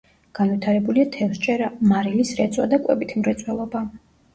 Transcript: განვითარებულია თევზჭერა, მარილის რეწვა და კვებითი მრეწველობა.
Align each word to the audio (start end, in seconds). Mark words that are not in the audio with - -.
განვითარებულია 0.37 1.11
თევზჭერა, 1.17 1.69
მარილის 1.95 2.35
რეწვა 2.43 2.69
და 2.77 2.85
კვებითი 2.87 3.25
მრეწველობა. 3.27 3.89